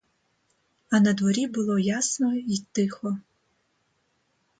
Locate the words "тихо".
2.71-3.17